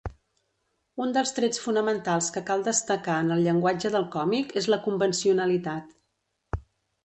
[1.03, 6.69] Un dels trets fonamentals que cal destacar en el llenguatge del còmic és la convencionalitat.